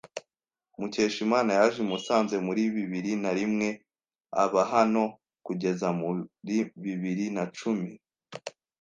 [0.79, 3.67] Mukeshimana yaje i Musanze muri bibiri narimwe
[4.43, 5.03] aba hano
[5.45, 7.91] kugeza muri bibiri nacumi.